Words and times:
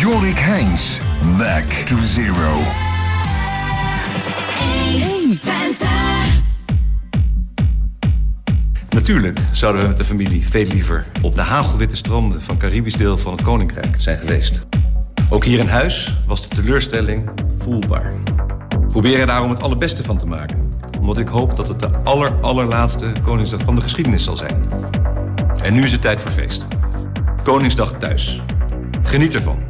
Jorik 0.00 0.38
Heins. 0.38 1.00
Back 1.38 1.68
to 1.68 1.96
zero. 1.96 2.58
Natuurlijk 8.90 9.38
zouden 9.52 9.82
we 9.82 9.88
met 9.88 9.96
de 9.96 10.04
familie 10.04 10.48
veel 10.48 10.66
liever 10.66 11.06
op 11.22 11.34
de 11.34 11.40
hagelwitte 11.40 11.96
stranden 11.96 12.42
van 12.42 12.56
Caribisch 12.56 12.96
deel 12.96 13.18
van 13.18 13.32
het 13.32 13.42
Koninkrijk 13.42 13.94
zijn 13.98 14.18
geweest. 14.18 14.66
Ook 15.28 15.44
hier 15.44 15.58
in 15.58 15.68
huis 15.68 16.16
was 16.26 16.48
de 16.48 16.56
teleurstelling 16.56 17.30
voelbaar. 17.58 18.14
We 18.68 18.86
proberen 18.86 19.26
daarom 19.26 19.50
het 19.50 19.62
allerbeste 19.62 20.04
van 20.04 20.18
te 20.18 20.26
maken. 20.26 20.72
Omdat 21.00 21.18
ik 21.18 21.28
hoop 21.28 21.56
dat 21.56 21.68
het 21.68 21.78
de 21.78 21.90
aller, 22.04 22.34
allerlaatste 22.40 23.12
Koningsdag 23.22 23.60
van 23.64 23.74
de 23.74 23.80
geschiedenis 23.80 24.24
zal 24.24 24.36
zijn. 24.36 24.64
En 25.62 25.74
nu 25.74 25.82
is 25.82 25.92
het 25.92 26.02
tijd 26.02 26.20
voor 26.20 26.30
feest. 26.30 26.66
Koningsdag 27.42 27.92
thuis. 27.92 28.40
Geniet 29.02 29.34
ervan. 29.34 29.69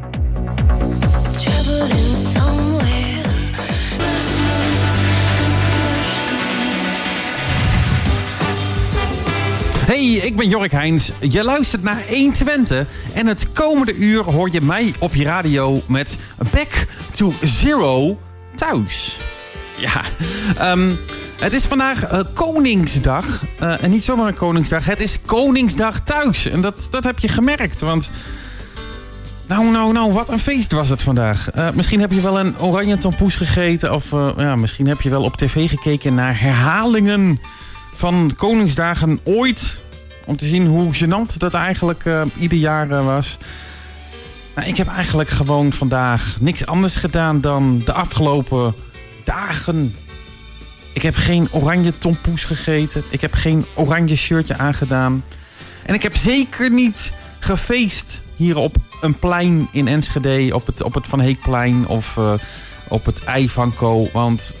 Hey, 9.91 10.13
ik 10.13 10.35
ben 10.35 10.47
Jorik 10.47 10.71
Heins. 10.71 11.11
Je 11.19 11.43
luistert 11.43 11.83
naar 11.83 12.01
120 12.09 12.87
en 13.13 13.27
het 13.27 13.51
komende 13.53 13.95
uur 13.95 14.23
hoor 14.23 14.49
je 14.51 14.61
mij 14.61 14.93
op 14.99 15.15
je 15.15 15.23
radio 15.23 15.81
met 15.87 16.17
Back 16.37 16.87
to 17.11 17.33
Zero 17.43 18.19
thuis. 18.55 19.17
Ja, 19.77 20.01
ehm, 20.57 20.91
het 21.39 21.53
is 21.53 21.65
vandaag 21.65 22.03
eh, 22.03 22.19
Koningsdag. 22.33 23.43
Eh, 23.59 23.83
en 23.83 23.89
niet 23.89 24.03
zomaar 24.03 24.27
een 24.27 24.33
Koningsdag, 24.33 24.85
het 24.85 24.99
is 24.99 25.19
Koningsdag 25.25 25.99
thuis. 25.99 26.45
En 26.45 26.61
dat, 26.61 26.87
dat 26.89 27.03
heb 27.03 27.19
je 27.19 27.27
gemerkt, 27.27 27.81
want... 27.81 28.11
Nou, 29.47 29.71
nou, 29.71 29.93
nou, 29.93 30.13
wat 30.13 30.29
een 30.29 30.39
feest 30.39 30.71
was 30.71 30.89
het 30.89 31.01
vandaag. 31.01 31.51
Eh, 31.51 31.69
misschien 31.73 31.99
heb 31.99 32.11
je 32.11 32.21
wel 32.21 32.39
een 32.39 32.59
oranje 32.59 32.97
tompoes 32.97 33.35
gegeten. 33.35 33.93
Of 33.93 34.11
ja, 34.37 34.55
misschien 34.55 34.87
heb 34.87 35.01
je 35.01 35.09
wel 35.09 35.23
op 35.23 35.37
tv 35.37 35.69
gekeken 35.69 36.15
naar 36.15 36.41
herhalingen 36.41 37.39
van 38.01 38.33
Koningsdagen 38.37 39.19
ooit. 39.23 39.79
Om 40.31 40.37
te 40.37 40.45
zien 40.45 40.67
hoe 40.67 40.93
gênant 40.93 41.37
dat 41.37 41.53
eigenlijk 41.53 42.05
uh, 42.05 42.21
ieder 42.39 42.57
jaar 42.57 42.89
uh, 42.89 43.05
was. 43.05 43.37
Nou, 44.55 44.67
ik 44.67 44.77
heb 44.77 44.87
eigenlijk 44.87 45.29
gewoon 45.29 45.73
vandaag 45.73 46.37
niks 46.39 46.65
anders 46.65 46.95
gedaan 46.95 47.41
dan 47.41 47.81
de 47.85 47.93
afgelopen 47.93 48.73
dagen. 49.23 49.95
Ik 50.93 51.01
heb 51.01 51.15
geen 51.15 51.47
oranje 51.51 51.97
tompoes 51.97 52.43
gegeten. 52.43 53.03
Ik 53.09 53.21
heb 53.21 53.33
geen 53.33 53.65
oranje 53.75 54.15
shirtje 54.15 54.57
aangedaan. 54.57 55.23
En 55.85 55.93
ik 55.93 56.03
heb 56.03 56.15
zeker 56.15 56.71
niet 56.71 57.11
gefeest 57.39 58.21
hier 58.35 58.57
op 58.57 58.75
een 59.01 59.19
plein 59.19 59.67
in 59.71 59.87
Enschede. 59.87 60.55
Op 60.55 60.65
het, 60.65 60.81
op 60.81 60.93
het 60.93 61.07
Van 61.07 61.19
Heekplein 61.19 61.87
of 61.87 62.15
uh, 62.17 62.33
op 62.87 63.05
het 63.05 63.23
Ei 63.23 63.49
van 63.49 63.75
Co. 63.75 64.09
Want 64.13 64.55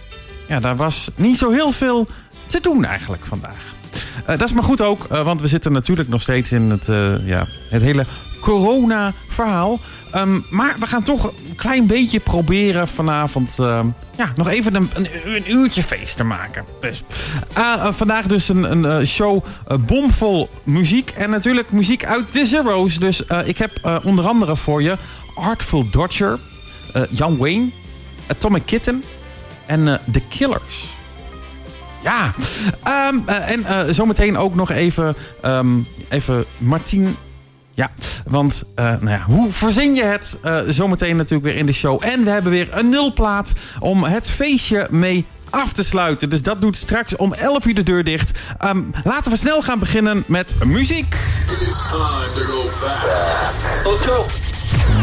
ja, 0.47 0.59
daar 0.59 0.75
was 0.75 1.09
niet 1.15 1.37
zo 1.37 1.51
heel 1.51 1.71
veel 1.71 2.07
te 2.45 2.59
doen 2.61 2.85
eigenlijk 2.85 3.25
vandaag. 3.25 3.79
Uh, 4.21 4.27
dat 4.27 4.41
is 4.41 4.53
maar 4.53 4.63
goed 4.63 4.81
ook, 4.81 5.07
uh, 5.11 5.23
want 5.23 5.41
we 5.41 5.47
zitten 5.47 5.71
natuurlijk 5.71 6.09
nog 6.09 6.21
steeds 6.21 6.51
in 6.51 6.69
het, 6.69 6.87
uh, 6.87 7.27
ja, 7.27 7.47
het 7.69 7.81
hele 7.81 8.05
corona-verhaal. 8.39 9.79
Um, 10.15 10.45
maar 10.49 10.75
we 10.79 10.87
gaan 10.87 11.03
toch 11.03 11.23
een 11.25 11.55
klein 11.55 11.87
beetje 11.87 12.19
proberen 12.19 12.87
vanavond 12.87 13.55
ja, 14.17 14.33
nog 14.35 14.47
even 14.47 14.75
een, 14.75 14.89
een, 14.93 15.07
een, 15.23 15.51
uurtje 15.51 15.83
feest 15.83 16.17
te 16.17 16.23
maken. 16.23 16.65
Dus, 16.79 17.03
vandaag 17.89 18.25
dus 18.25 18.49
een, 18.49 18.83
een 18.83 19.07
show 19.07 19.43
bomvol 19.79 20.49
muziek. 20.63 21.09
En 21.09 21.29
natuurlijk 21.29 21.71
muziek 21.71 22.05
uit 22.05 22.33
de 22.33 22.45
Zero's. 22.45 22.99
Dus 22.99 23.23
ik 23.45 23.57
heb 23.57 23.99
onder 24.03 24.27
andere 24.27 24.57
voor 24.57 24.81
je 24.81 24.97
Artful 25.35 25.89
Dodger, 25.89 26.39
Jan 27.09 27.37
Wayne, 27.37 27.69
Atomic 28.27 28.65
Kitten 28.65 29.03
en 29.65 30.01
The 30.11 30.21
Killers. 30.29 31.00
Ja, 32.03 32.33
um, 33.09 33.23
uh, 33.29 33.49
en 33.49 33.59
uh, 33.59 33.79
zometeen 33.89 34.37
ook 34.37 34.55
nog 34.55 34.71
even, 34.71 35.15
um, 35.45 35.87
even 36.09 36.45
Martien. 36.57 37.15
Ja, 37.73 37.91
want 38.25 38.63
uh, 38.75 38.85
nou 38.85 39.09
ja, 39.09 39.23
hoe 39.25 39.51
verzin 39.51 39.95
je 39.95 40.03
het? 40.03 40.37
zometeen 40.67 41.15
natuurlijk 41.15 41.43
weer 41.43 41.57
in 41.57 41.65
de 41.65 41.73
show. 41.73 42.03
En 42.03 42.23
we 42.23 42.29
hebben 42.29 42.51
weer 42.51 42.77
een 42.77 42.89
nulplaat 42.89 43.53
om 43.79 44.03
het 44.03 44.29
feestje 44.29 44.87
mee 44.89 45.25
af 45.51 45.73
te 45.73 45.83
sluiten. 45.83 46.29
Dus 46.29 46.43
dat 46.43 46.61
doet 46.61 46.77
straks 46.77 47.15
om 47.15 47.33
11 47.33 47.65
uur 47.65 47.75
de 47.75 47.83
deur 47.83 48.03
dicht. 48.03 48.31
Um, 48.65 48.91
laten 49.03 49.31
we 49.31 49.37
snel 49.37 49.61
gaan 49.61 49.79
beginnen 49.79 50.23
met 50.27 50.55
muziek. 50.65 51.15
It 51.51 51.61
is 51.61 51.89
time 51.89 52.27
to 52.35 52.41
go 52.41 52.63
back. 52.81 53.85
Let's 53.85 54.01
go. 54.01 54.25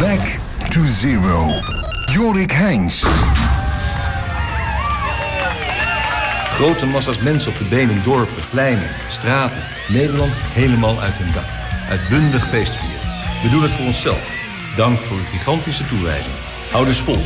Back 0.00 0.38
to 0.70 0.80
zero. 0.84 1.50
Jorik 2.04 2.52
Heins. 2.52 3.04
Grote 6.58 6.86
massa's 6.86 7.18
mensen 7.18 7.52
op 7.52 7.58
de 7.58 7.64
been 7.64 7.90
in 7.90 8.02
dorpen, 8.02 8.42
pleinen, 8.50 8.90
straten. 9.08 9.62
Nederland 9.88 10.32
helemaal 10.34 11.00
uit 11.00 11.18
hun 11.18 11.32
dak. 11.32 11.44
Uitbundig 11.88 12.48
feestvieren. 12.48 13.00
We 13.42 13.48
doen 13.50 13.62
het 13.62 13.70
voor 13.70 13.84
onszelf. 13.84 14.30
Dank 14.76 14.98
voor 14.98 15.16
uw 15.16 15.24
gigantische 15.24 15.86
toewijding. 15.86 16.34
Hou 16.70 16.84
dus 16.84 16.98
vol, 16.98 17.18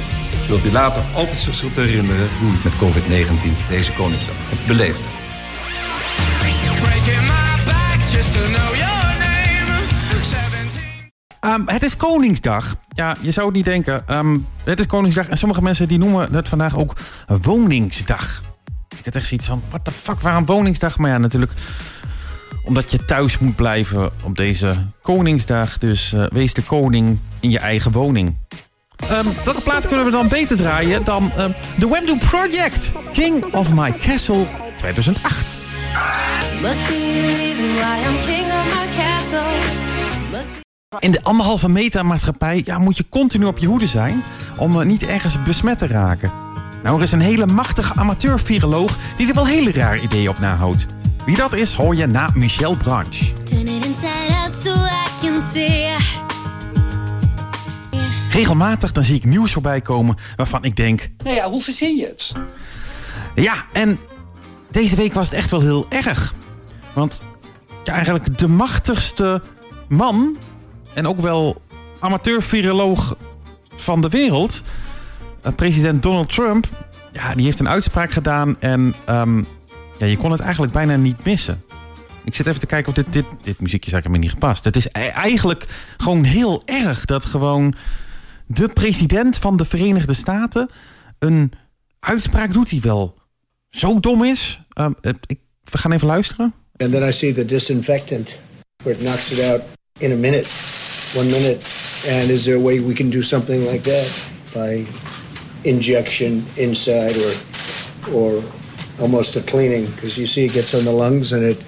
zodat 0.47 0.65
u 0.65 0.73
later 0.73 1.03
altijd 1.15 1.39
zich 1.39 1.55
zult 1.55 1.77
herinneren 1.77 2.29
hoe 2.41 2.51
u 2.51 2.57
met 2.65 2.75
COVID-19 2.75 3.69
deze 3.69 3.93
Koningsdag 3.93 4.35
hebt 4.49 4.67
beleefd. 4.67 5.09
Um, 11.41 11.63
het 11.67 11.83
is 11.83 11.97
Koningsdag. 11.97 12.75
Ja, 12.89 13.17
je 13.21 13.31
zou 13.31 13.47
het 13.47 13.57
niet 13.57 13.65
denken. 13.65 14.17
Um, 14.19 14.47
het 14.65 14.79
is 14.79 14.87
Koningsdag 14.87 15.29
en 15.29 15.37
sommige 15.37 15.63
mensen 15.63 15.89
die 15.89 15.99
noemen 15.99 16.35
het 16.35 16.49
vandaag 16.49 16.77
ook 16.77 16.97
Woningsdag. 17.27 18.52
Ik 19.03 19.09
had 19.09 19.15
echt 19.15 19.27
zoiets 19.27 19.47
van, 19.47 19.63
what 19.69 19.85
the 19.85 19.91
fuck, 19.91 20.21
waarom 20.21 20.47
Woningsdag? 20.47 20.99
Maar 20.99 21.11
ja, 21.11 21.19
natuurlijk 21.19 21.53
omdat 22.65 22.91
je 22.91 23.05
thuis 23.05 23.39
moet 23.39 23.57
blijven 23.57 24.11
op 24.23 24.37
deze 24.37 24.87
Koningsdag. 25.03 25.79
Dus 25.79 26.13
uh, 26.13 26.25
wees 26.29 26.55
de 26.55 26.63
koning 26.63 27.19
in 27.41 27.51
je 27.51 27.59
eigen 27.59 27.93
woning. 27.93 28.37
Um, 29.13 29.27
welke 29.45 29.61
plaat 29.61 29.87
kunnen 29.89 30.05
we 30.05 30.11
dan 30.11 30.29
beter 30.29 30.57
draaien 30.57 31.05
dan 31.05 31.33
um, 31.39 31.55
The 31.79 31.91
Wemdo 31.91 32.17
Project, 32.17 32.93
King 33.13 33.55
of 33.55 33.73
My 33.75 33.93
Castle 33.93 34.47
2008. 34.77 35.55
In 40.99 41.11
de 41.11 41.23
anderhalve 41.23 41.69
meter 41.69 42.07
maatschappij 42.07 42.63
ja, 42.65 42.79
moet 42.79 42.97
je 42.97 43.05
continu 43.09 43.45
op 43.45 43.59
je 43.59 43.67
hoede 43.67 43.87
zijn 43.87 44.23
om 44.57 44.81
uh, 44.81 44.87
niet 44.87 45.07
ergens 45.07 45.43
besmet 45.43 45.79
te 45.79 45.87
raken. 45.87 46.52
Nou, 46.83 46.97
er 46.97 47.03
is 47.03 47.13
een 47.13 47.21
hele 47.21 47.47
machtige 47.47 47.95
amateur-viroloog 47.95 48.97
die 49.17 49.29
er 49.29 49.35
wel 49.35 49.47
hele 49.47 49.73
raar 49.73 49.99
ideeën 49.99 50.29
op 50.29 50.39
nahoudt. 50.39 50.87
Wie 51.25 51.37
dat 51.37 51.53
is, 51.53 51.75
hoor 51.75 51.97
je 51.97 52.07
na 52.07 52.29
Michel 52.35 52.77
Branch. 52.77 53.17
Regelmatig 58.31 58.93
dan 58.93 59.05
zie 59.05 59.15
ik 59.15 59.25
nieuws 59.25 59.53
voorbij 59.53 59.81
komen 59.81 60.17
waarvan 60.37 60.65
ik 60.65 60.77
denk... 60.77 61.11
Nou 61.25 61.37
ja, 61.37 61.49
hoe 61.49 61.63
verzin 61.63 61.97
je 61.97 62.07
het? 62.07 62.33
Ja, 63.35 63.55
en 63.73 63.99
deze 64.71 64.97
week 64.97 65.15
was 65.15 65.27
het 65.27 65.35
echt 65.35 65.51
wel 65.51 65.61
heel 65.61 65.87
erg. 65.89 66.35
Want 66.95 67.23
ja, 67.85 67.93
eigenlijk 67.93 68.39
de 68.39 68.49
machtigste 68.49 69.43
man... 69.89 70.37
en 70.95 71.07
ook 71.07 71.21
wel 71.21 71.63
amateur-viroloog 72.01 73.17
van 73.77 74.01
de 74.01 74.09
wereld 74.09 74.63
president 75.57 76.03
Donald 76.03 76.33
Trump, 76.33 76.67
ja, 77.13 77.35
die 77.35 77.45
heeft 77.45 77.61
een 77.61 77.69
uitspraak 77.69 78.11
gedaan 78.11 78.57
en 78.61 78.95
um, 79.09 79.47
ja, 79.99 80.07
je 80.07 80.17
kon 80.17 80.31
het 80.31 80.41
eigenlijk 80.41 80.73
bijna 80.73 80.97
niet 80.97 81.25
missen. 81.25 81.63
Ik 82.25 82.35
zit 82.35 82.47
even 82.47 82.61
te 82.61 82.67
kijken 82.67 82.89
of 82.89 82.95
dit, 82.95 83.13
dit, 83.13 83.25
dit 83.43 83.61
muziekje 83.61 83.87
is 83.87 83.93
eigenlijk 83.93 84.23
niet 84.23 84.33
gepast. 84.33 84.65
Het 84.65 84.77
is 84.77 84.89
eigenlijk 84.89 85.67
gewoon 85.97 86.25
heel 86.25 86.63
erg 86.65 87.05
dat 87.05 87.25
gewoon 87.25 87.75
de 88.47 88.69
president 88.69 89.39
van 89.39 89.57
de 89.57 89.65
Verenigde 89.65 90.15
Staten 90.15 90.69
een 91.19 91.53
uitspraak 92.01 92.53
doet 92.53 92.69
die 92.69 92.81
wel 92.81 93.19
zo 93.71 94.01
dom 94.01 94.25
is. 94.25 94.61
Um, 94.75 94.95
ik, 95.27 95.39
we 95.65 95.79
gaan 95.79 95.93
even 95.93 96.07
luisteren. 96.07 96.55
And 96.77 96.93
then 96.93 97.09
I 97.09 97.13
see 97.13 97.33
the 97.33 97.45
disinfectant 97.45 98.39
where 98.85 98.99
it 98.99 99.05
knocks 99.05 99.31
it 99.31 99.51
out 99.51 99.61
in 99.99 100.13
a 100.13 100.17
minute, 100.17 100.49
one 101.15 101.31
minute. 101.31 101.59
And 102.09 102.31
is 102.31 102.43
there 102.43 102.57
a 102.57 102.63
way 102.63 102.81
we 102.81 102.93
can 102.93 103.11
do 103.11 103.23
something 103.23 103.71
like 103.71 103.81
that 103.81 104.31
by 104.53 104.87
injection 105.63 106.45
inside 106.55 107.17
or 107.17 107.35
or 108.13 108.43
almost 109.01 109.37
a 109.37 109.41
cleaning 109.41 109.95
because 109.95 110.17
you 110.17 110.27
see 110.27 110.45
it 110.45 110.53
gets 110.53 110.75
on 110.75 110.83
the 110.83 110.93
lungs 110.93 111.33
and 111.33 111.43
it 111.43 111.63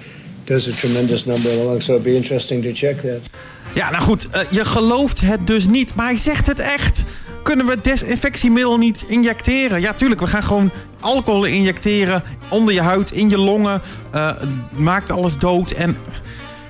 does 0.45 0.67
a 0.67 0.71
tremendous 0.71 1.25
number 1.25 1.49
of 1.49 1.55
the 1.55 1.63
lungs. 1.63 1.85
So 1.85 1.93
it'd 1.93 2.03
be 2.03 2.15
interesting 2.15 2.63
to 2.63 2.71
check 2.73 3.01
that. 3.01 3.29
Ja, 3.73 3.89
nou 3.89 4.03
goed, 4.03 4.27
uh, 4.35 4.41
je 4.49 4.65
gelooft 4.65 5.21
het 5.21 5.47
dus 5.47 5.67
niet, 5.67 5.95
maar 5.95 6.05
hij 6.05 6.17
zegt 6.17 6.47
het 6.47 6.59
echt. 6.59 7.03
Kunnen 7.43 7.65
we 7.65 7.81
desinfectiemiddel 7.81 8.77
niet 8.77 9.05
injecteren? 9.07 9.81
Ja, 9.81 9.93
tuurlijk, 9.93 10.21
we 10.21 10.27
gaan 10.27 10.43
gewoon 10.43 10.71
alcohol 10.99 11.45
injecteren 11.45 12.23
onder 12.49 12.73
je 12.73 12.81
huid, 12.81 13.11
in 13.11 13.29
je 13.29 13.37
longen. 13.37 13.81
Uh, 14.15 14.31
maakt 14.71 15.11
alles 15.11 15.37
dood. 15.37 15.71
En 15.71 15.97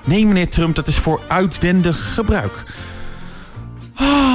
nee, 0.03 0.25
meneer 0.25 0.49
Trump, 0.49 0.75
dat 0.75 0.87
is 0.87 0.97
voor 0.97 1.21
uitwendig 1.27 2.13
gebruik. 2.13 2.63
Oh, 3.99 4.34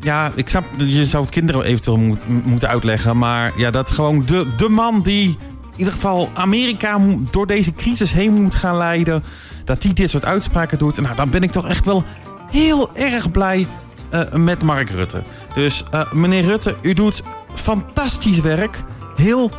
ja, 0.00 0.32
ik 0.34 0.48
snap, 0.48 0.64
je 0.76 1.04
zou 1.04 1.22
het 1.22 1.32
kinderen 1.32 1.64
eventueel 1.64 2.16
moeten 2.26 2.68
uitleggen. 2.68 3.18
Maar 3.18 3.52
ja, 3.56 3.70
dat 3.70 3.90
gewoon 3.90 4.26
de, 4.26 4.46
de 4.56 4.68
man 4.68 5.02
die 5.02 5.28
in 5.28 5.78
ieder 5.80 5.92
geval 5.92 6.30
Amerika 6.34 7.00
door 7.30 7.46
deze 7.46 7.74
crisis 7.74 8.12
heen 8.12 8.42
moet 8.42 8.54
gaan 8.54 8.76
leiden. 8.76 9.24
Dat 9.64 9.82
hij 9.82 9.92
dit 9.92 10.10
soort 10.10 10.24
uitspraken 10.24 10.78
doet. 10.78 11.00
Nou, 11.00 11.16
dan 11.16 11.30
ben 11.30 11.42
ik 11.42 11.50
toch 11.50 11.68
echt 11.68 11.84
wel 11.84 12.04
heel 12.50 12.96
erg 12.96 13.30
blij 13.30 13.66
uh, 14.10 14.32
met 14.32 14.62
Mark 14.62 14.90
Rutte. 14.90 15.22
Dus 15.54 15.84
uh, 15.94 16.12
meneer 16.12 16.42
Rutte, 16.42 16.76
u 16.82 16.92
doet 16.92 17.22
fantastisch 17.54 18.40
werk. 18.40 18.82
Heel, 19.16 19.50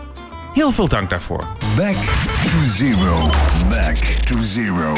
heel 0.54 0.72
veel 0.72 0.88
dank 0.88 1.10
daarvoor. 1.10 1.48
Back 1.78 1.96
to 2.44 2.70
zero. 2.70 3.30
Back 3.70 3.98
to 4.26 4.38
zero. 4.38 4.96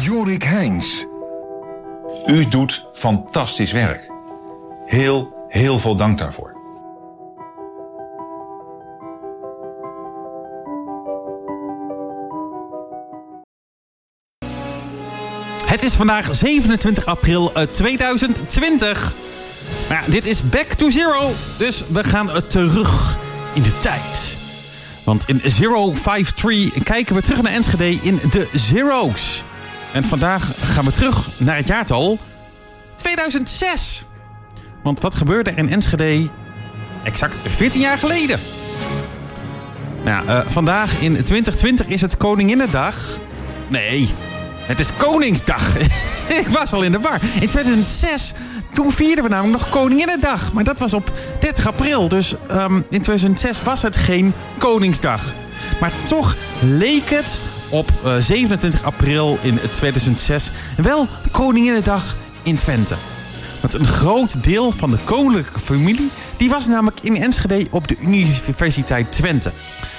Jorik 0.00 0.42
Heins. 0.42 1.06
U 2.26 2.48
doet 2.48 2.86
fantastisch 2.92 3.72
werk. 3.72 4.09
Heel, 4.90 5.32
heel 5.48 5.78
veel 5.78 5.96
dank 5.96 6.18
daarvoor. 6.18 6.58
Het 15.64 15.82
is 15.82 15.94
vandaag 15.94 16.34
27 16.34 17.06
april 17.06 17.52
2020. 17.70 19.12
Nou 19.88 20.04
ja, 20.04 20.10
dit 20.10 20.26
is 20.26 20.42
Back 20.42 20.72
to 20.72 20.90
Zero, 20.90 21.30
dus 21.58 21.84
we 21.88 22.04
gaan 22.04 22.46
terug 22.46 23.18
in 23.54 23.62
de 23.62 23.78
tijd. 23.78 24.36
Want 25.04 25.28
in 25.28 25.40
053 25.40 26.82
kijken 26.82 27.14
we 27.14 27.22
terug 27.22 27.42
naar 27.42 27.52
Enschede 27.52 27.98
in 28.02 28.20
de 28.30 28.48
Zero's. 28.52 29.42
En 29.92 30.04
vandaag 30.04 30.52
gaan 30.74 30.84
we 30.84 30.92
terug 30.92 31.28
naar 31.38 31.56
het 31.56 31.66
jaartal 31.66 32.18
2006. 32.96 34.04
Want 34.82 35.00
wat 35.00 35.14
gebeurde 35.14 35.50
er 35.50 35.58
in 35.58 35.70
Enschede 35.70 36.28
exact 37.02 37.34
14 37.48 37.80
jaar 37.80 37.98
geleden? 37.98 38.38
Nou, 40.04 40.26
uh, 40.26 40.40
vandaag 40.46 41.00
in 41.00 41.12
2020 41.12 41.86
is 41.86 42.00
het 42.00 42.16
Koninginnedag. 42.16 42.96
Nee, 43.68 44.10
het 44.60 44.78
is 44.78 44.88
Koningsdag. 44.96 45.76
Ik 46.40 46.48
was 46.48 46.72
al 46.72 46.82
in 46.82 46.92
de 46.92 47.00
war. 47.00 47.20
In 47.40 47.48
2006, 47.48 48.32
toen 48.72 48.92
vierden 48.92 49.24
we 49.24 49.30
namelijk 49.30 49.58
nog 49.58 49.70
Koninginnedag. 49.70 50.52
Maar 50.52 50.64
dat 50.64 50.78
was 50.78 50.94
op 50.94 51.12
30 51.40 51.66
april. 51.66 52.08
Dus 52.08 52.34
um, 52.50 52.76
in 52.76 53.00
2006 53.00 53.62
was 53.62 53.82
het 53.82 53.96
geen 53.96 54.32
Koningsdag. 54.58 55.32
Maar 55.80 55.92
toch 56.08 56.36
leek 56.60 57.10
het 57.10 57.40
op 57.68 57.90
uh, 58.04 58.16
eh, 58.16 58.22
27 58.22 58.82
april 58.82 59.38
in 59.42 59.58
2006 59.70 60.50
wel 60.76 61.06
Koninginnedag 61.30 62.16
in 62.42 62.56
Twente. 62.56 62.94
Want 63.60 63.74
een 63.74 63.86
groot 63.86 64.44
deel 64.44 64.72
van 64.72 64.90
de 64.90 64.98
koninklijke 65.04 65.60
familie 65.60 66.10
die 66.36 66.48
was 66.48 66.66
namelijk 66.66 67.00
in 67.00 67.22
Enschede 67.22 67.66
op 67.70 67.88
de 67.88 67.96
Universiteit 67.98 69.12
Twente. 69.12 69.52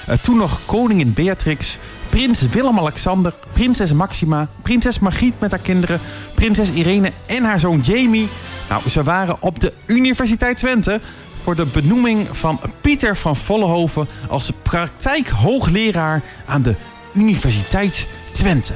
Uh, 0.09 0.15
toen 0.15 0.37
nog 0.37 0.59
koningin 0.65 1.13
Beatrix, 1.13 1.77
prins 2.09 2.41
Willem-Alexander, 2.41 3.33
prinses 3.53 3.93
Maxima, 3.93 4.47
prinses 4.61 4.99
Margriet 4.99 5.39
met 5.39 5.51
haar 5.51 5.59
kinderen, 5.59 5.99
prinses 6.35 6.71
Irene 6.71 7.11
en 7.25 7.43
haar 7.43 7.59
zoon 7.59 7.79
Jamie. 7.79 8.27
Nou, 8.69 8.89
ze 8.89 9.03
waren 9.03 9.37
op 9.39 9.59
de 9.59 9.73
Universiteit 9.85 10.57
Twente 10.57 10.99
voor 11.43 11.55
de 11.55 11.65
benoeming 11.65 12.27
van 12.31 12.59
Pieter 12.81 13.17
van 13.17 13.35
Vollenhoven 13.35 14.07
als 14.29 14.51
praktijkhoogleraar 14.61 16.21
aan 16.45 16.61
de 16.61 16.75
Universiteit 17.13 18.07
Twente. 18.31 18.73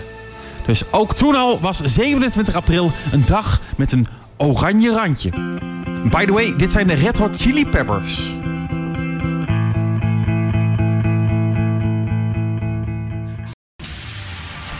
Dus 0.66 0.92
ook 0.92 1.16
toen 1.16 1.36
al 1.36 1.60
was 1.60 1.80
27 1.80 2.56
april 2.56 2.92
een 3.12 3.24
dag 3.28 3.62
met 3.76 3.92
een 3.92 4.08
oranje 4.38 4.92
randje. 4.92 5.30
By 6.10 6.26
the 6.26 6.34
way, 6.34 6.56
dit 6.56 6.72
zijn 6.72 6.88
de 6.88 6.94
Red 6.94 7.18
Hot 7.18 7.36
Chili 7.36 7.68
Peppers. 7.68 8.22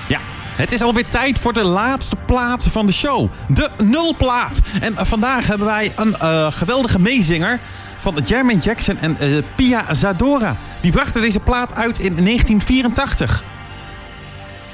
Ja, 0.08 0.20
het 0.56 0.72
is 0.72 0.82
alweer 0.82 1.08
tijd 1.08 1.40
voor 1.40 1.54
de 1.54 1.64
laatste 1.64 2.16
plaat 2.26 2.68
van 2.68 2.86
de 2.86 2.92
show. 2.92 3.30
De 3.48 3.70
nulplaat. 3.84 4.62
En 4.82 4.94
vandaag 5.06 5.48
hebben 5.48 5.68
wij 5.68 5.92
een 5.96 6.16
uh, 6.22 6.52
geweldige 6.52 7.00
meezinger 7.00 7.60
van 7.98 8.16
Jermaine 8.26 8.62
Jackson 8.62 8.98
en 8.98 9.18
uh, 9.22 9.42
Pia 9.56 9.94
Zadora. 9.94 10.56
Die 10.82 10.92
brachten 10.92 11.22
deze 11.22 11.40
plaat 11.40 11.76
uit 11.76 12.00
in 12.00 12.16
1984. 12.16 13.44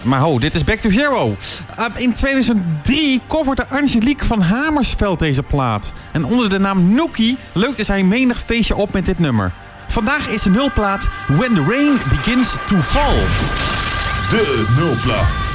Maar 0.01 0.19
ho, 0.19 0.39
dit 0.39 0.55
is 0.55 0.63
Back 0.63 0.79
to 0.79 0.89
Zero. 0.89 1.35
Uh, 1.79 1.85
in 1.95 2.13
2003 2.13 3.21
coverde 3.27 3.67
Angelique 3.67 4.25
van 4.25 4.41
Hamersveld 4.41 5.19
deze 5.19 5.43
plaat. 5.43 5.91
En 6.11 6.25
onder 6.25 6.49
de 6.49 6.59
naam 6.59 6.93
Nookie 6.93 7.37
leukte 7.51 7.83
zij 7.83 8.03
menig 8.03 8.43
feestje 8.45 8.75
op 8.75 8.93
met 8.93 9.05
dit 9.05 9.19
nummer. 9.19 9.51
Vandaag 9.87 10.27
is 10.27 10.41
de 10.41 10.49
nulplaat 10.49 11.07
When 11.27 11.53
the 11.53 11.63
Rain 11.67 11.97
Begins 12.09 12.55
to 12.65 12.81
Fall. 12.81 13.19
De 14.29 14.73
nulplaat. 14.77 15.49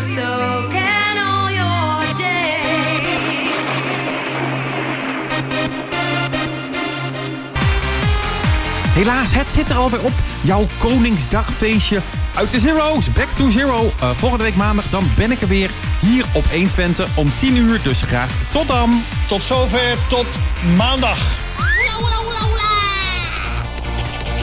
So 0.00 0.85
Helaas, 8.96 9.34
het 9.34 9.52
zit 9.52 9.70
er 9.70 9.76
alweer 9.76 10.04
op. 10.04 10.12
Jouw 10.40 10.66
Koningsdagfeestje 10.78 12.00
uit 12.34 12.50
de 12.50 12.60
Zero's. 12.60 13.12
Back 13.12 13.28
to 13.34 13.50
Zero. 13.50 13.92
Uh, 14.02 14.10
volgende 14.10 14.44
week 14.44 14.56
maandag 14.56 14.84
dan 14.90 15.10
ben 15.16 15.30
ik 15.30 15.40
er 15.40 15.48
weer 15.48 15.70
hier 16.00 16.24
op 16.32 16.44
120 16.50 17.08
om 17.14 17.34
10 17.36 17.56
uur. 17.56 17.82
Dus 17.82 18.02
graag 18.02 18.30
tot 18.52 18.66
dan. 18.66 19.02
Tot 19.28 19.42
zover, 19.42 19.96
tot 20.08 20.26
maandag. 20.76 21.18